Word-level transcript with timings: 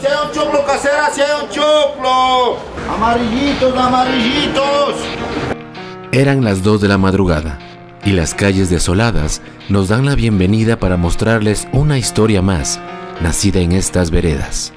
Si 0.00 0.06
hay 0.06 0.12
un 0.26 0.32
choclo 0.32 0.64
casera, 0.64 1.10
si 1.12 1.20
hay 1.22 1.42
un 1.42 1.48
choclo. 1.50 2.56
Amarillitos, 2.94 3.76
amarillitos. 3.76 4.94
Eran 6.12 6.44
las 6.44 6.62
2 6.62 6.80
de 6.82 6.88
la 6.88 6.98
madrugada 6.98 7.58
y 8.04 8.12
las 8.12 8.32
calles 8.32 8.70
desoladas 8.70 9.42
nos 9.68 9.88
dan 9.88 10.06
la 10.06 10.14
bienvenida 10.14 10.78
para 10.78 10.96
mostrarles 10.96 11.66
una 11.72 11.98
historia 11.98 12.42
más 12.42 12.78
nacida 13.20 13.58
en 13.58 13.72
estas 13.72 14.12
veredas. 14.12 14.72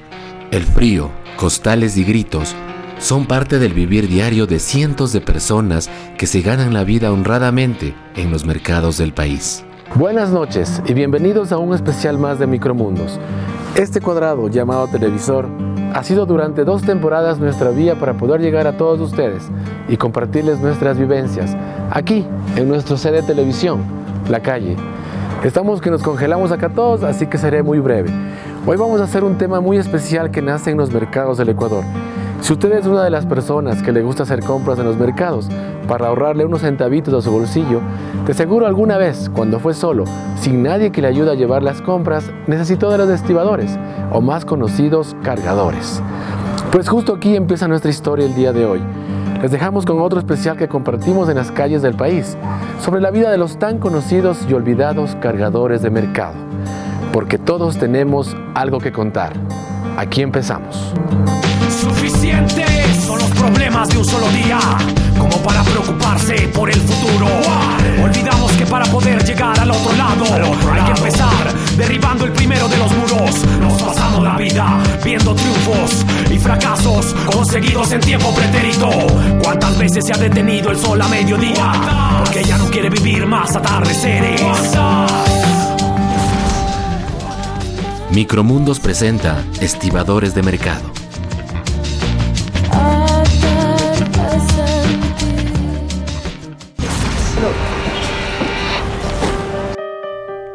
El 0.50 0.64
frío, 0.64 1.10
costales 1.36 1.96
y 1.96 2.04
gritos 2.04 2.56
son 2.98 3.26
parte 3.26 3.60
del 3.60 3.74
vivir 3.74 4.08
diario 4.08 4.46
de 4.46 4.58
cientos 4.58 5.12
de 5.12 5.20
personas 5.20 5.88
que 6.18 6.26
se 6.26 6.40
ganan 6.40 6.74
la 6.74 6.82
vida 6.82 7.12
honradamente 7.12 7.94
en 8.16 8.32
los 8.32 8.44
mercados 8.44 8.98
del 8.98 9.12
país. 9.12 9.64
Buenas 9.94 10.30
noches 10.30 10.82
y 10.86 10.94
bienvenidos 10.94 11.52
a 11.52 11.58
un 11.58 11.74
especial 11.74 12.18
más 12.18 12.38
de 12.38 12.46
Micromundos. 12.46 13.20
Este 13.74 14.02
cuadrado 14.02 14.48
llamado 14.48 14.86
televisor 14.86 15.46
ha 15.94 16.04
sido 16.04 16.26
durante 16.26 16.62
dos 16.62 16.82
temporadas 16.82 17.38
nuestra 17.38 17.70
vía 17.70 17.98
para 17.98 18.12
poder 18.12 18.42
llegar 18.42 18.66
a 18.66 18.76
todos 18.76 19.00
ustedes 19.00 19.48
y 19.88 19.96
compartirles 19.96 20.60
nuestras 20.60 20.98
vivencias 20.98 21.56
aquí 21.90 22.26
en 22.56 22.68
nuestro 22.68 22.98
sede 22.98 23.22
de 23.22 23.28
televisión, 23.28 23.80
La 24.28 24.40
Calle. 24.40 24.76
Estamos 25.42 25.80
que 25.80 25.90
nos 25.90 26.02
congelamos 26.02 26.52
acá 26.52 26.68
todos, 26.68 27.02
así 27.02 27.26
que 27.28 27.38
seré 27.38 27.62
muy 27.62 27.78
breve. 27.78 28.10
Hoy 28.66 28.76
vamos 28.76 29.00
a 29.00 29.04
hacer 29.04 29.24
un 29.24 29.38
tema 29.38 29.62
muy 29.62 29.78
especial 29.78 30.30
que 30.30 30.42
nace 30.42 30.70
en 30.70 30.76
los 30.76 30.92
mercados 30.92 31.38
del 31.38 31.48
Ecuador. 31.48 31.82
Si 32.42 32.52
usted 32.52 32.72
es 32.72 32.86
una 32.86 33.04
de 33.04 33.10
las 33.10 33.24
personas 33.24 33.84
que 33.84 33.92
le 33.92 34.02
gusta 34.02 34.24
hacer 34.24 34.40
compras 34.40 34.76
en 34.76 34.84
los 34.84 34.96
mercados 34.96 35.48
para 35.86 36.08
ahorrarle 36.08 36.44
unos 36.44 36.62
centavitos 36.62 37.14
a 37.14 37.22
su 37.22 37.30
bolsillo, 37.30 37.80
de 38.26 38.34
seguro 38.34 38.66
alguna 38.66 38.98
vez, 38.98 39.30
cuando 39.32 39.60
fue 39.60 39.74
solo, 39.74 40.06
sin 40.40 40.64
nadie 40.64 40.90
que 40.90 41.00
le 41.00 41.06
ayude 41.06 41.30
a 41.30 41.36
llevar 41.36 41.62
las 41.62 41.80
compras, 41.80 42.32
necesitó 42.48 42.90
de 42.90 42.98
los 42.98 43.08
estibadores, 43.10 43.78
o 44.10 44.20
más 44.20 44.44
conocidos, 44.44 45.14
cargadores. 45.22 46.02
Pues 46.72 46.88
justo 46.88 47.14
aquí 47.14 47.36
empieza 47.36 47.68
nuestra 47.68 47.92
historia 47.92 48.26
el 48.26 48.34
día 48.34 48.52
de 48.52 48.66
hoy. 48.66 48.80
Les 49.40 49.52
dejamos 49.52 49.86
con 49.86 50.00
otro 50.00 50.18
especial 50.18 50.56
que 50.56 50.66
compartimos 50.66 51.28
en 51.28 51.36
las 51.36 51.52
calles 51.52 51.80
del 51.80 51.94
país, 51.94 52.36
sobre 52.80 53.00
la 53.00 53.12
vida 53.12 53.30
de 53.30 53.38
los 53.38 53.56
tan 53.56 53.78
conocidos 53.78 54.38
y 54.48 54.54
olvidados 54.54 55.14
cargadores 55.20 55.80
de 55.80 55.90
mercado. 55.90 56.34
Porque 57.12 57.38
todos 57.38 57.78
tenemos 57.78 58.36
algo 58.54 58.80
que 58.80 58.90
contar. 58.90 59.32
Aquí 59.96 60.22
empezamos. 60.22 60.92
Suficientes 61.80 63.04
son 63.04 63.18
los 63.18 63.30
problemas 63.30 63.88
de 63.88 63.98
un 63.98 64.04
solo 64.04 64.28
día, 64.28 64.58
como 65.18 65.36
para 65.38 65.62
preocuparse 65.62 66.48
por 66.48 66.70
el 66.70 66.80
futuro. 66.80 67.26
Olvidamos 68.02 68.52
que 68.52 68.66
para 68.66 68.84
poder 68.86 69.24
llegar 69.24 69.58
al 69.58 69.70
otro 69.70 69.92
lado, 69.96 70.24
hay 70.72 70.82
que 70.84 71.00
empezar 71.00 71.52
derribando 71.76 72.24
el 72.24 72.32
primero 72.32 72.68
de 72.68 72.76
los 72.78 72.92
muros. 72.92 73.44
Nos 73.60 73.82
pasamos 73.82 74.22
la 74.22 74.36
vida 74.36 74.78
viendo 75.04 75.34
triunfos 75.34 76.04
y 76.30 76.38
fracasos 76.38 77.14
conseguidos 77.32 77.92
en 77.92 78.00
tiempo 78.00 78.34
pretérito. 78.34 78.88
¿Cuántas 79.42 79.76
veces 79.78 80.06
se 80.06 80.12
ha 80.12 80.18
detenido 80.18 80.70
el 80.70 80.78
sol 80.78 81.00
a 81.00 81.08
mediodía? 81.08 81.72
Porque 82.24 82.44
ya 82.44 82.58
no 82.58 82.66
quiere 82.66 82.88
vivir 82.90 83.26
más 83.26 83.56
atardeceres. 83.56 84.40
Micromundos 88.14 88.78
presenta 88.78 89.42
Estibadores 89.62 90.34
de 90.34 90.42
Mercado. 90.42 90.82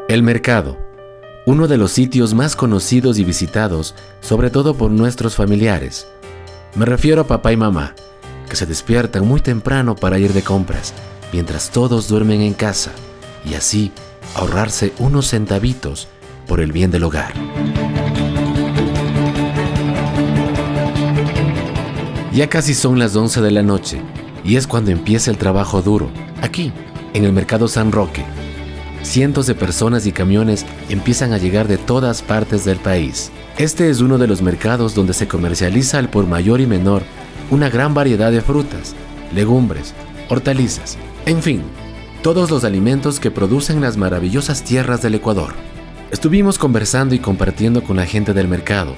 El 0.08 0.22
mercado, 0.22 0.78
uno 1.48 1.68
de 1.68 1.78
los 1.78 1.92
sitios 1.92 2.36
más 2.36 2.56
conocidos 2.56 3.18
y 3.18 3.24
visitados, 3.24 3.96
sobre 4.22 4.52
todo 4.52 4.76
por 4.76 4.92
nuestros 4.92 5.36
familiares. 5.36 6.08
Me 6.76 6.86
refiero 6.86 7.22
a 7.22 7.28
papá 7.28 7.54
y 7.54 7.58
mamá, 7.58 7.96
que 8.48 8.56
se 8.56 8.68
despiertan 8.68 9.28
muy 9.28 9.42
temprano 9.42 9.96
para 9.96 10.20
ir 10.20 10.34
de 10.34 10.44
compras, 10.44 10.94
mientras 11.34 11.72
todos 11.72 12.08
duermen 12.08 12.42
en 12.42 12.54
casa, 12.54 12.92
y 13.44 13.56
así 13.56 13.92
ahorrarse 14.36 14.94
unos 15.00 15.28
centavitos 15.32 16.08
por 16.48 16.62
el 16.62 16.72
bien 16.72 16.92
del 16.92 17.04
hogar. 17.04 17.34
Ya 22.34 22.48
casi 22.50 22.74
son 22.74 23.00
las 23.00 23.16
11 23.16 23.42
de 23.42 23.52
la 23.52 23.64
noche 23.64 24.00
y 24.44 24.56
es 24.56 24.68
cuando 24.68 24.92
empieza 24.92 25.32
el 25.32 25.38
trabajo 25.38 25.82
duro, 25.82 26.10
aquí, 26.42 26.72
en 27.14 27.26
el 27.26 27.34
Mercado 27.34 27.68
San 27.68 27.92
Roque. 27.92 28.24
Cientos 29.04 29.48
de 29.48 29.56
personas 29.56 30.06
y 30.06 30.12
camiones 30.12 30.66
empiezan 30.90 31.34
a 31.34 31.38
llegar 31.38 31.68
de 31.68 31.78
todas 31.78 32.22
partes 32.22 32.64
del 32.66 32.78
país. 32.78 33.32
Este 33.58 33.90
es 33.90 34.02
uno 34.02 34.18
de 34.18 34.28
los 34.28 34.42
mercados 34.42 34.94
donde 34.94 35.14
se 35.14 35.28
comercializa 35.28 35.98
al 35.98 36.10
por 36.10 36.28
mayor 36.28 36.62
y 36.62 36.68
menor 36.68 37.04
una 37.50 37.70
gran 37.70 37.94
variedad 37.94 38.32
de 38.32 38.42
frutas, 38.42 38.94
legumbres, 39.34 39.94
hortalizas, 40.30 40.98
en 41.26 41.42
fin, 41.42 41.62
todos 42.22 42.52
los 42.52 42.64
alimentos 42.64 43.20
que 43.20 43.32
producen 43.32 43.82
las 43.82 43.98
maravillosas 43.98 44.64
tierras 44.64 45.02
del 45.02 45.16
Ecuador. 45.16 45.54
Estuvimos 46.12 46.58
conversando 46.58 47.16
y 47.16 47.20
compartiendo 47.20 47.84
con 47.84 47.98
la 47.98 48.06
gente 48.06 48.34
del 48.34 48.48
mercado, 48.48 48.96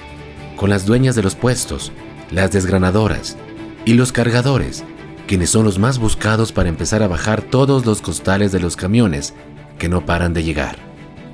con 0.55 0.69
las 0.69 0.85
dueñas 0.85 1.15
de 1.15 1.23
los 1.23 1.33
puestos, 1.33 1.91
las 2.29 2.51
desgranadoras 2.51 3.35
y 3.83 3.93
los 3.93 4.11
cargadores, 4.11 4.83
quienes 5.25 5.49
son 5.49 5.63
los 5.63 5.79
más 5.79 5.97
buscados 5.97 6.51
para 6.51 6.69
empezar 6.69 7.01
a 7.01 7.07
bajar 7.07 7.41
todos 7.41 7.83
los 7.87 8.03
costales 8.03 8.51
de 8.51 8.59
los 8.59 8.75
camiones 8.75 9.33
que 9.79 9.89
no 9.89 10.05
paran 10.05 10.33
de 10.33 10.43
llegar. 10.43 10.77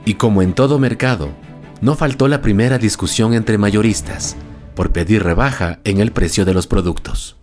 Y 0.06 0.14
como 0.14 0.42
en 0.42 0.54
todo 0.54 0.80
mercado, 0.80 1.32
no 1.82 1.96
faltó 1.96 2.30
la 2.30 2.42
primera 2.42 2.78
discusión 2.78 3.34
entre 3.34 3.58
mayoristas 3.58 4.38
por 4.76 4.92
pedir 4.92 5.24
rebaja 5.24 5.80
en 5.84 6.00
el 6.00 6.14
precio 6.14 6.46
de 6.46 6.54
los 6.54 6.68
productos. 6.68 7.36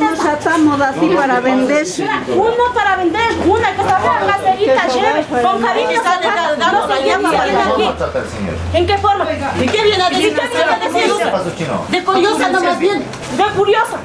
Nos 0.00 0.20
atamos 0.20 0.77
así 0.88 1.08
para 1.08 1.40
vender. 1.40 1.86
Uno 2.28 2.64
para 2.74 2.96
vender, 2.96 3.30
una 3.46 3.74
que 3.74 3.80
está 3.80 3.98
la 4.00 4.26
caserita, 4.26 4.86
lleve, 4.88 5.42
con 5.42 5.62
cariño, 5.62 6.02
no 6.58 6.88
se 6.88 7.04
llama 7.06 7.30
aquí. 7.30 7.90
¿En 8.74 8.86
qué 8.86 8.98
forma? 8.98 9.26
¿Y 9.60 9.66
qué 9.66 9.82
viene 9.82 10.02
a 10.02 10.10
decir? 10.10 10.34
¿Qué 10.34 10.48
viene 10.48 10.72
a 10.72 10.78
decir? 10.78 11.14
De 11.88 12.04
curiosa 12.04 12.48
no 12.48 12.60
más 12.60 12.78
bien, 12.78 13.04
de 13.36 13.44
curiosa. 13.56 13.98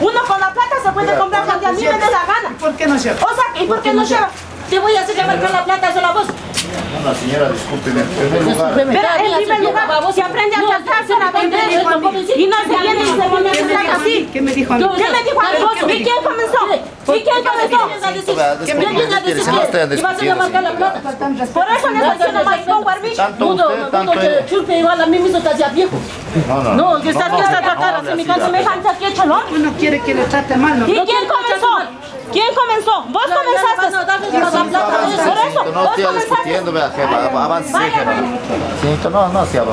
Uno 0.00 0.20
con 0.26 0.40
la 0.40 0.52
plata 0.52 0.76
se 0.82 0.92
puede 0.92 1.18
comprar 1.18 1.46
lo 1.46 1.60
que 1.60 1.66
a 1.66 1.72
mí 1.72 1.82
me 1.82 1.92
dé 1.92 1.98
la 1.98 2.24
gana. 2.24 2.56
¿Por 2.58 2.72
qué 2.74 2.86
no 2.86 2.96
lleva? 2.96 3.16
O 3.22 3.34
sea, 3.34 3.62
¿y 3.62 3.66
por 3.66 3.82
qué 3.82 3.92
no 3.92 4.04
lleva? 4.04 4.30
Te 4.70 4.78
voy 4.78 4.96
a 4.96 5.00
hacer 5.00 5.16
llevar 5.16 5.40
con 5.40 5.52
la 5.52 5.64
plata 5.64 5.92
sola 5.92 6.12
vos. 6.12 6.26
Una 6.96 7.14
señora, 7.14 7.50
discúlpeme, 7.50 8.00
en 8.00 8.08
primer 8.08 8.42
lugar. 8.44 8.72
Pero 8.74 8.88
en 8.88 9.36
primer 9.36 9.60
lugar, 9.60 10.12
si 10.14 10.20
aprende 10.20 10.56
a 10.56 11.18
para 11.18 11.30
vender 11.32 11.70
y 12.36 12.46
no 12.46 12.56
se 12.56 12.76
viene 12.82 13.02
y 13.02 13.06
se 13.06 13.28
viene 13.28 13.74
a 13.74 13.94
así. 13.94 14.28
¿Qué 14.32 14.40
me 14.40 14.52
dijo 14.52 14.72
a 14.72 14.78
mí? 14.78 14.84
¿Qué 14.96 15.08
me 15.12 15.22
dijo 15.22 15.40
a? 15.40 15.92
¿Y 15.92 16.02
quién 16.02 16.16
comenzó? 16.22 16.58
¿Y 17.14 17.22
quién 17.22 17.44
comenzó? 17.44 17.78
¿Quién 18.64 18.78
viene 18.78 19.02
a 19.02 19.20
decir 19.20 19.98
y 19.98 20.02
vas 20.02 20.18
a 20.18 20.24
llamar 20.24 20.52
con 20.52 20.64
la 20.64 20.72
plata? 20.72 21.00
Por 21.52 21.70
eso 21.70 21.90
le 21.90 21.98
estoy 21.98 22.16
diciendo 22.18 22.44
maricón, 22.44 22.84
barbilla. 22.84 23.16
Tanto 23.16 23.46
usted, 23.48 23.88
tanto 23.90 24.12
ella. 24.20 24.46
Chupe 24.46 24.78
igual 24.78 25.00
a 25.00 25.06
mí 25.06 25.18
mismo 25.18 25.38
estás 25.38 25.58
ya 25.58 25.68
viejo. 25.68 25.96
No, 26.46 26.62
no, 26.62 26.74
No, 26.74 27.02
que 27.02 27.10
estás 27.10 27.30
que 27.30 27.40
estás 27.40 27.62
tratando 27.62 28.10
así, 28.10 28.16
mi 28.16 28.24
casa 28.24 28.46
semejante 28.46 28.88
aquí 28.88 29.04
hecho, 29.06 29.24
¿no? 29.24 29.42
Uno 29.50 29.72
quiere 29.78 30.00
que 30.00 30.14
le 30.14 30.24
trate 30.24 30.56
mal, 30.56 30.80
¿no? 30.80 30.86
¿Y 30.86 30.92
quién 30.92 31.26
comenzó? 31.26 32.08
¿Quién 32.32 32.54
comenzó? 32.54 33.04
Vos 33.08 33.22
comenzaste. 33.24 33.88
Por 35.24 35.38
eso, 35.38 35.64
No 35.72 35.82
vos 35.84 35.96
comenzaste. 35.96 36.60
Jefa, 36.90 37.44
avance, 37.44 37.72
jefa. 37.72 39.10
No, 39.10 39.28
no 39.28 39.46
sea. 39.46 39.64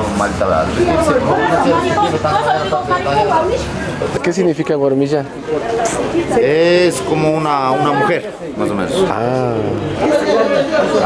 ¿Qué 4.21 4.33
significa 4.33 4.75
guarmilla? 4.75 5.23
Es 6.39 6.95
como 7.01 7.31
una, 7.31 7.71
una 7.71 7.91
mujer, 7.93 8.31
más 8.57 8.69
o 8.69 8.73
menos. 8.75 8.91
Ah, 9.09 9.53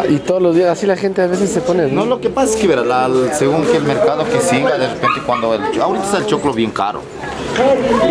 y 0.09 0.17
todos 0.19 0.41
los 0.41 0.55
días, 0.55 0.69
así 0.69 0.85
la 0.87 0.95
gente 0.95 1.21
a 1.21 1.27
veces 1.27 1.51
se 1.51 1.61
pone. 1.61 1.87
No, 1.87 2.05
lo 2.05 2.19
que 2.21 2.29
pasa 2.29 2.53
es 2.53 2.55
que, 2.55 2.67
verá, 2.67 2.83
la- 2.83 3.33
según 3.33 3.63
que 3.65 3.77
el 3.77 3.83
mercado 3.83 4.23
que 4.25 4.39
siga, 4.39 4.77
de 4.77 4.87
repente 4.87 5.21
cuando 5.25 5.53
el, 5.53 5.61
ahorita 5.81 6.05
está 6.05 6.17
el 6.19 6.25
choclo 6.25 6.53
bien 6.53 6.71
caro. 6.71 7.01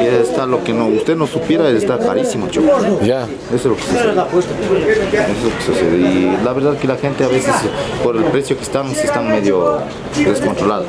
Y 0.01 0.07
está 0.07 0.47
lo 0.47 0.63
que 0.63 0.73
no, 0.73 0.87
usted 0.89 1.17
no 1.17 1.27
supiera, 1.27 1.69
está 1.71 1.99
carísimo 1.99 2.47
el 2.47 2.53
choclo. 2.53 3.01
Ya. 3.03 3.25
Eso 3.53 3.55
es 3.55 3.65
lo 3.65 3.77
que 3.77 3.83
sucede. 3.83 3.99
Eso 4.01 4.13
es 4.13 5.43
lo 5.43 5.59
que 5.59 5.65
sucede. 5.65 5.99
Y 5.99 6.39
la 6.45 6.53
verdad 6.53 6.77
que 6.79 6.87
la 6.87 6.97
gente 6.97 7.25
a 7.25 7.29
veces, 7.29 7.55
por 8.03 8.17
el 8.17 8.25
precio 8.25 8.57
que 8.57 8.63
están, 8.63 8.95
se 8.95 9.07
están 9.07 9.29
medio 9.29 9.81
descontrolados. 10.17 10.87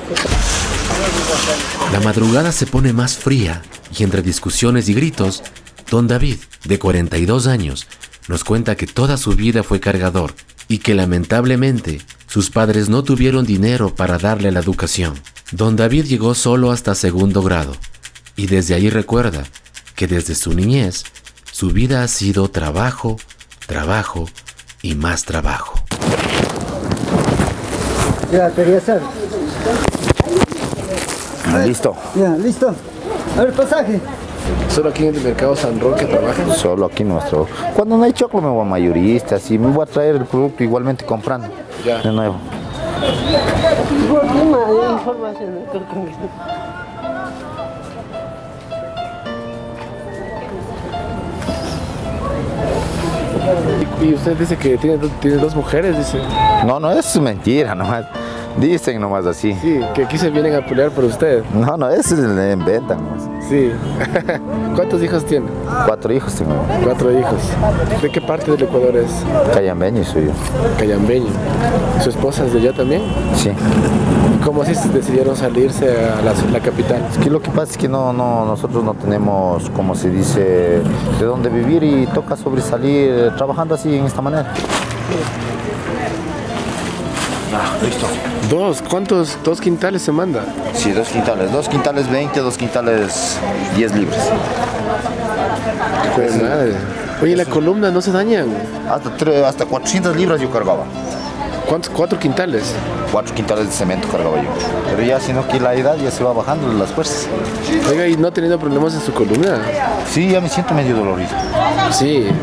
La 1.94 2.00
madrugada 2.02 2.52
se 2.52 2.66
pone 2.66 2.94
más 2.94 3.18
fría 3.18 3.62
y 3.98 4.04
entre 4.04 4.22
discusiones 4.22 4.90
y 4.90 4.94
gritos, 4.94 5.44
don 5.90 6.08
David, 6.08 6.38
de 6.66 6.80
42 6.80 7.48
años, 7.48 7.88
nos 8.28 8.44
cuenta 8.44 8.76
que 8.76 8.88
toda 8.88 9.18
su 9.18 9.32
vida 9.32 9.64
fue 9.64 9.80
cargador 9.80 10.34
y 10.68 10.80
que 10.80 10.94
lamentablemente 10.94 12.02
sus 12.28 12.52
padres 12.52 12.90
no 12.90 13.04
tuvieron 13.04 13.46
dinero 13.46 13.96
para 13.96 14.18
darle 14.18 14.52
la 14.52 14.60
educación. 14.60 15.16
Don 15.52 15.76
David 15.76 16.06
llegó 16.06 16.36
solo 16.36 16.72
hasta 16.72 16.94
segundo 16.94 17.42
grado 17.42 17.74
y 18.40 18.48
desde 18.48 18.74
ahí 18.74 18.90
recuerda 18.90 19.44
que 19.96 20.08
desde 20.08 20.34
su 20.34 20.54
niñez 20.54 21.04
su 21.52 21.72
vida 21.72 22.04
ha 22.04 22.08
sido 22.08 22.48
trabajo, 22.48 23.18
trabajo 23.68 24.30
y 24.82 24.96
más 24.96 25.26
trabajo. 25.26 25.74
Ya, 28.32 28.50
quería 28.52 28.78
hacer. 28.78 29.02
Listo. 31.66 31.98
Ya, 32.16 32.30
listo. 32.38 32.74
A 33.38 33.44
ver, 33.44 33.52
pasaje. 33.52 34.00
Solo 34.70 34.92
aquí 34.92 35.06
en 35.08 35.16
el 35.16 35.22
mercado 35.22 35.54
San 35.58 35.78
Roque 35.78 36.06
trabajan. 36.06 36.56
Solo 36.56 36.86
aquí 36.86 37.04
nuestro. 37.04 37.46
Cuando 37.76 37.98
no 37.98 38.06
hay 38.06 38.14
choclo 38.14 38.40
me 38.40 38.48
voy 38.48 38.62
a 38.62 38.70
mayoristas 38.70 39.52
y 39.52 39.58
me 39.58 39.68
voy 39.70 39.84
a 39.84 39.86
traer 39.86 40.16
el 40.16 40.26
producto 40.26 40.64
igualmente 40.64 41.06
comprando. 41.06 41.50
Ya. 41.84 42.02
De 42.02 42.12
nuevo. 42.14 42.38
Y 54.02 54.14
usted 54.14 54.38
dice 54.38 54.58
que 54.58 54.78
tiene, 54.78 54.98
tiene 55.22 55.38
dos 55.38 55.56
mujeres, 55.56 55.98
dice. 55.98 56.20
No, 56.66 56.80
no, 56.80 56.92
eso 56.92 57.00
es 57.00 57.20
mentira 57.20 57.76
nomás. 57.76 58.06
Dicen 58.58 59.00
nomás 59.00 59.26
así. 59.26 59.54
Sí, 59.62 59.80
que 59.94 60.04
aquí 60.04 60.18
se 60.18 60.30
vienen 60.30 60.56
a 60.56 60.66
pelear 60.66 60.92
por 60.92 61.06
usted. 61.06 61.44
No, 61.54 61.78
no, 61.78 61.90
eso 61.90 62.16
es 62.16 62.20
le 62.22 62.54
inventan 62.54 62.98
nomás. 63.04 63.29
Sí. 63.48 63.72
¿Cuántos 64.76 65.02
hijos 65.02 65.26
tiene? 65.26 65.48
Cuatro 65.86 66.14
hijos 66.14 66.34
tengo. 66.36 66.54
Cuatro 66.84 67.12
hijos. 67.18 67.42
¿De 68.02 68.12
qué 68.12 68.22
parte 68.22 68.52
del 68.52 68.64
Ecuador 68.64 68.96
es? 68.98 69.12
Cayambeño 69.54 70.04
soy 70.04 70.26
yo. 70.26 70.32
Cayambeño. 70.78 71.30
¿Su 72.04 72.10
esposa 72.10 72.46
es 72.46 72.54
de 72.54 72.60
allá 72.60 72.74
también? 72.74 73.02
Sí. 73.36 73.50
¿Y 73.50 74.44
cómo 74.44 74.62
así 74.62 74.74
decidieron 74.94 75.36
salirse 75.36 75.90
a 75.90 76.22
la, 76.22 76.34
la 76.52 76.60
capital? 76.60 77.04
Es 77.12 77.18
que 77.18 77.30
lo 77.30 77.42
que 77.42 77.50
pasa 77.50 77.72
es 77.72 77.78
que 77.78 77.88
no, 77.88 78.14
no, 78.14 78.46
nosotros 78.46 78.84
no 78.84 78.94
tenemos, 78.94 79.70
como 79.72 79.96
se 79.96 80.10
dice, 80.10 80.82
de 81.20 81.26
dónde 81.26 81.50
vivir 81.50 81.84
y 81.84 82.06
toca 82.08 82.36
sobresalir 82.36 83.32
trabajando 83.38 83.76
así 83.76 83.96
en 83.96 84.06
esta 84.06 84.22
manera. 84.22 84.54
Listo. 87.84 88.06
Dos, 88.50 88.82
¿cuántos? 88.82 89.38
Dos 89.44 89.60
quintales 89.62 90.02
se 90.02 90.12
manda. 90.12 90.42
Sí, 90.74 90.92
dos 90.92 91.10
quintales. 91.10 91.52
Dos 91.52 91.68
quintales 91.70 92.10
20, 92.10 92.40
dos 92.42 92.58
quintales 92.58 93.38
10 93.76 93.96
libres. 93.96 94.20
Pues 96.16 96.42
madre. 96.42 96.74
Oye, 97.22 97.36
la 97.36 97.46
columna 97.46 97.92
no 97.92 98.02
se 98.02 98.12
dañan. 98.12 98.48
Hasta, 98.90 99.16
tre- 99.18 99.44
hasta 99.44 99.66
400 99.66 100.16
libras 100.16 100.40
yo 100.42 100.50
cargaba. 100.50 100.86
¿Cuántos? 101.68 101.92
Cuatro 101.92 102.18
quintales. 102.18 102.74
Cuatro 103.12 103.36
quintales 103.36 103.68
de 103.68 103.72
cemento 103.72 104.08
cargaba 104.08 104.38
yo. 104.38 104.50
Pero 104.90 105.04
ya, 105.04 105.20
sino 105.20 105.48
que 105.48 105.60
la 105.60 105.74
edad 105.76 105.96
ya 105.98 106.10
se 106.10 106.24
va 106.24 106.34
bajando 106.34 106.72
las 106.74 106.90
fuerzas. 106.92 107.28
Oiga, 107.90 108.08
¿y 108.08 108.16
no 108.18 108.28
ha 108.30 108.32
tenido 108.32 108.58
problemas 108.60 108.94
en 108.96 109.02
su 109.02 109.14
columna? 109.14 109.60
Sí, 110.12 110.30
ya 110.30 110.42
me 110.42 110.50
siento 110.50 110.74
medio 110.74 110.96
dolorido. 110.96 111.30
Sí. 111.92 112.28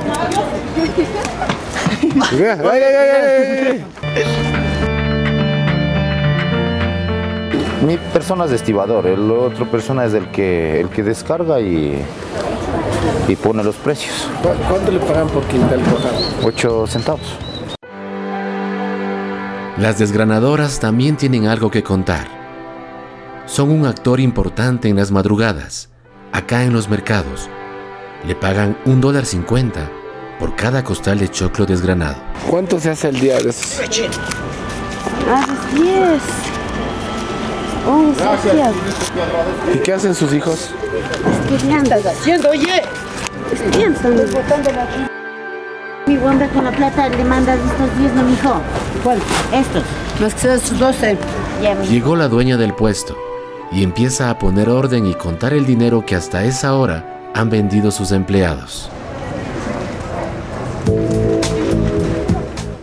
Vea, 2.33 2.59
ay, 2.73 2.81
ay, 2.83 3.85
ay, 4.15 4.66
Mi 7.85 7.97
persona 7.99 8.45
es 8.45 8.51
de 8.51 8.57
estibador, 8.57 9.07
el 9.07 9.31
otro 9.31 9.71
persona 9.71 10.05
es 10.05 10.15
el 10.15 10.31
que, 10.31 10.81
el 10.81 10.89
que 10.89 11.03
descarga 11.03 11.61
y, 11.61 12.03
y 13.29 13.37
pone 13.37 13.63
los 13.63 13.77
precios. 13.77 14.29
¿Cu- 14.43 14.49
¿Cuánto 14.69 14.91
le 14.91 14.99
pagan 15.01 15.29
por 15.29 15.43
quintal 15.45 15.81
cojado? 15.83 16.19
8 16.43 16.87
centavos. 16.87 17.21
Las 19.79 19.99
desgranadoras 19.99 20.81
también 20.81 21.17
tienen 21.17 21.47
algo 21.49 21.71
que 21.71 21.83
contar. 21.83 22.27
Son 23.45 23.71
un 23.71 23.85
actor 23.87 24.21
importante 24.21 24.89
en 24.89 24.97
las 24.97 25.11
madrugadas, 25.13 25.91
acá 26.33 26.65
en 26.65 26.73
los 26.73 26.89
mercados. 26.89 27.49
Le 28.27 28.35
pagan 28.35 28.77
un 28.87 29.01
dólar 29.03 29.27
cincuenta 29.27 29.91
por 30.41 30.57
cada 30.57 30.83
costal 30.83 31.19
de 31.19 31.29
choclo 31.31 31.67
desgranado. 31.67 32.17
¿Cuánto 32.49 32.81
se 32.81 32.91
hace 32.91 33.09
al 33.09 33.21
día 33.21 33.39
de 33.39 33.51
esos? 33.51 33.79
A 35.29 35.47
las 35.47 35.75
10. 35.75 36.23
11 37.87 38.53
días. 38.53 38.73
¿Y 39.75 39.79
qué 39.79 39.93
hacen 39.93 40.15
sus 40.15 40.33
hijos? 40.33 40.71
¿Qué 41.49 41.73
andas 41.73 42.05
haciendo, 42.05 42.51
oye? 42.51 42.83
Piensan. 43.77 44.17
Mi 46.07 46.17
bomba 46.17 46.49
con 46.49 46.65
la 46.65 46.73
plata 46.73 47.09
le 47.09 47.25
mandas 47.25 47.59
estos 47.59 47.99
10, 47.99 48.15
no, 48.15 48.23
mijo. 48.25 48.61
¿Cuál? 49.03 49.19
Estos. 49.53 49.83
Más 50.21 50.35
que 50.35 50.41
sean 50.41 50.79
12. 50.79 51.19
Ya, 51.63 51.75
mi. 51.75 51.87
Llegó 51.87 52.17
la 52.17 52.29
dueña 52.29 52.57
del 52.57 52.75
puesto 52.75 53.17
y 53.73 53.83
empieza 53.83 54.31
a 54.31 54.39
poner 54.39 54.69
orden 54.69 55.07
y 55.07 55.15
contar 55.15 55.53
el 55.53 55.67
dinero 55.67 56.05
que 56.05 56.15
hasta 56.15 56.45
esa 56.45 56.75
hora 56.75 57.31
han 57.35 57.51
vendido 57.51 57.91
sus 57.91 58.13
empleados. 58.13 58.91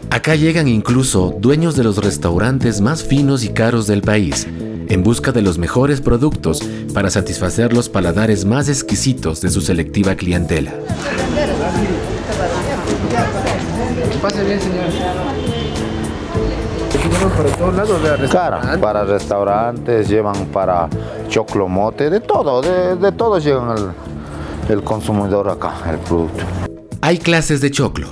Acá 0.09 0.35
llegan 0.35 0.67
incluso 0.67 1.33
dueños 1.39 1.75
de 1.75 1.83
los 1.83 1.97
restaurantes 1.97 2.79
más 2.79 3.03
finos 3.03 3.43
y 3.43 3.49
caros 3.49 3.87
del 3.87 4.01
país, 4.01 4.47
en 4.89 5.03
busca 5.03 5.31
de 5.31 5.41
los 5.41 5.57
mejores 5.57 6.01
productos 6.01 6.61
para 6.93 7.09
satisfacer 7.09 7.73
los 7.73 7.89
paladares 7.89 8.45
más 8.45 8.69
exquisitos 8.69 9.41
de 9.41 9.49
su 9.49 9.61
selectiva 9.61 10.15
clientela. 10.15 10.73
Pase 14.21 14.43
bien, 14.43 14.59
señor. 14.59 14.85
Para 17.37 17.49
todos 17.57 17.75
lados, 17.75 18.01
de 18.03 18.27
Claro, 18.27 18.57
restaurantes. 18.57 18.77
para 18.81 19.03
restaurantes, 19.05 20.09
llevan 20.09 20.45
para 20.47 20.89
choclomote, 21.29 22.09
de 22.09 22.19
todo, 22.19 22.61
de, 22.61 22.95
de 22.95 23.11
todo 23.11 23.39
llevan 23.39 23.77
el, 23.77 24.73
el 24.73 24.83
consumidor 24.83 25.49
acá, 25.49 25.73
el 25.89 25.97
producto. 25.99 26.43
Hay 27.01 27.17
clases 27.17 27.61
de 27.61 27.71
choclo, 27.71 28.07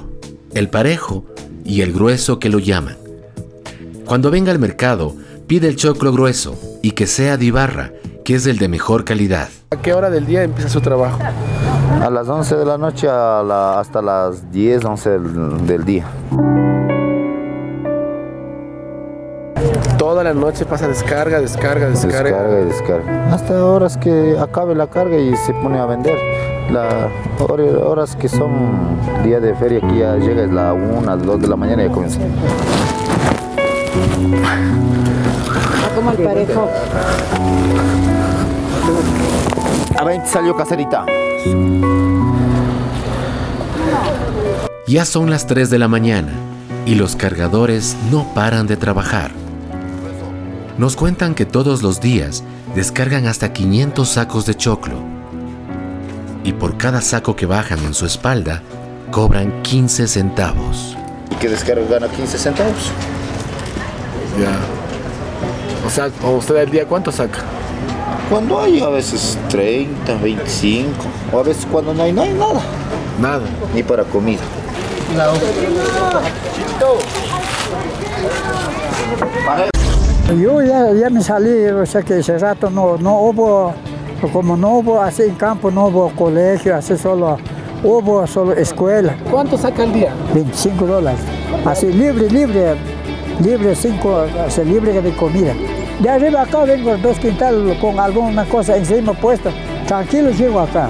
el 0.54 0.70
parejo 0.70 1.26
y 1.64 1.82
el 1.82 1.94
grueso 1.94 2.40
que 2.40 2.50
lo 2.50 2.60
llaman. 2.60 2.98
Cuando 4.06 4.32
venga 4.32 4.52
al 4.52 4.60
mercado, 4.60 5.16
pide 5.52 5.68
el 5.68 5.76
choclo 5.76 6.14
grueso 6.14 6.56
y 6.82 6.92
que 6.92 7.06
sea 7.06 7.36
de 7.36 7.44
Ibarra, 7.44 7.92
que 8.24 8.36
es 8.36 8.46
el 8.46 8.58
de 8.58 8.70
mejor 8.70 9.04
calidad. 9.04 9.50
¿A 9.72 9.76
qué 9.82 9.94
hora 9.94 10.10
del 10.10 10.26
día 10.26 10.44
empieza 10.44 10.70
su 10.70 10.80
trabajo? 10.80 11.20
A 12.02 12.10
las 12.10 12.30
11 12.30 12.56
de 12.56 12.64
la 12.64 12.78
noche 12.78 13.10
a 13.10 13.44
la- 13.46 13.78
hasta 13.82 14.02
las 14.02 14.50
10, 14.50 14.86
11 14.86 15.10
del, 15.10 15.68
del 15.68 15.84
día. 15.84 16.06
Toda 19.98 20.24
la 20.24 20.34
noche 20.34 20.64
pasa 20.64 20.88
descarga, 20.88 21.42
descarga, 21.42 21.90
descarga. 21.90 22.24
Descarga 22.32 22.62
y 22.62 22.66
descarga. 22.70 23.34
Hasta 23.34 23.66
horas 23.66 23.98
que 23.98 24.38
acabe 24.40 24.74
la 24.74 24.88
carga 24.88 25.18
y 25.18 25.36
se 25.36 25.52
pone 25.56 25.80
a 25.80 25.86
vender. 25.86 26.16
La, 26.72 27.10
hor- 27.40 27.60
horas 27.84 28.16
que 28.16 28.30
son 28.30 28.54
día 29.26 29.42
de 29.42 29.54
feria, 29.56 29.82
que 29.82 29.98
ya 29.98 30.16
llega 30.16 30.44
es 30.44 30.52
la 30.54 30.72
1, 30.72 31.02
las 31.02 31.22
2 31.26 31.42
de 31.42 31.48
la 31.50 31.58
mañana 31.58 31.84
y 31.84 31.88
ya 31.90 31.94
comienza. 31.94 32.20
Como 35.96 36.12
el 36.12 36.18
parejo. 36.18 36.70
A 39.98 40.04
20 40.04 40.28
salió 40.28 40.56
caserita. 40.56 41.06
Ya 44.88 45.06
son 45.06 45.30
las 45.30 45.48
3 45.48 45.70
de 45.70 45.80
la 45.80 45.88
mañana 45.88 46.34
y 46.86 46.96
los 46.96 47.16
cargadores 47.16 47.96
no 48.10 48.34
paran 48.34 48.68
de 48.68 48.78
trabajar. 48.78 49.32
Nos 50.78 50.96
cuentan 50.96 51.36
que 51.36 51.46
todos 51.46 51.84
los 51.84 52.02
días 52.02 52.44
descargan 52.76 53.28
hasta 53.28 53.54
500 53.54 54.08
sacos 54.08 54.46
de 54.46 54.56
choclo. 54.56 54.96
Y 56.44 56.54
por 56.54 56.78
cada 56.78 57.02
saco 57.02 57.36
que 57.36 57.46
bajan 57.46 57.80
en 57.86 57.94
su 57.94 58.06
espalda, 58.06 58.64
cobran 59.12 59.62
15 59.62 60.08
centavos. 60.08 60.98
Y 61.30 61.36
que 61.36 61.50
descarga 61.50 61.86
gana 61.88 62.08
15 62.08 62.38
centavos. 62.38 62.92
Ya. 64.40 64.81
O 65.92 65.94
sea, 65.94 66.10
¿o 66.24 66.38
usted 66.38 66.56
al 66.56 66.72
día 66.72 66.86
cuánto 66.86 67.12
saca? 67.12 67.40
Cuando 68.30 68.62
hay 68.62 68.80
a 68.80 68.88
veces 68.88 69.38
30, 69.50 70.16
25, 70.24 70.90
o 71.34 71.40
a 71.40 71.44
veces 71.44 71.68
cuando 71.70 71.94
no 71.94 72.02
hay, 72.02 72.14
no 72.14 72.22
hay 72.22 72.30
nada. 72.30 72.62
Nada. 73.20 73.42
Ni 73.76 73.84
para 73.84 74.06
comida. 74.06 74.40
Yo 80.42 80.62
ya, 80.62 80.94
ya 80.94 81.10
me 81.10 81.22
salí, 81.22 81.66
o 81.66 81.86
sea 81.86 82.02
que 82.04 82.20
ese 82.20 82.38
rato 82.38 82.70
no, 82.70 82.98
no 82.98 83.20
hubo, 83.24 83.74
como 84.32 84.56
no 84.56 84.78
hubo 84.78 85.02
así 85.02 85.24
en 85.24 85.36
campo, 85.36 85.72
no 85.72 85.88
hubo 85.88 86.10
colegio, 86.12 86.74
así 86.74 86.96
solo, 86.96 87.38
hubo 87.84 88.26
solo 88.28 88.54
escuela, 88.54 89.18
¿Cuánto 89.30 89.58
saca 89.58 89.84
al 89.84 89.92
día? 89.92 90.14
25 90.34 90.86
dólares. 90.86 91.20
Así 91.66 91.92
libre, 91.92 92.30
libre, 92.30 92.78
libre, 93.44 93.76
cinco, 93.76 94.24
así 94.48 94.64
libre 94.64 95.02
de 95.02 95.14
comida. 95.18 95.54
De 96.02 96.10
arriba 96.10 96.42
acá 96.42 96.64
vengo 96.64 96.98
dos 96.98 97.20
quintales 97.20 97.78
con 97.78 98.00
alguna 98.00 98.44
cosa 98.46 98.76
encima 98.76 99.14
puesta. 99.14 99.52
Tranquilo 99.86 100.32
llego 100.32 100.60
acá. 100.60 100.90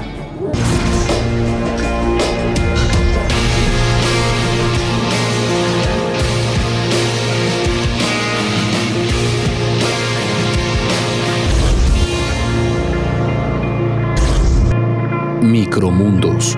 Micromundos 15.41 16.58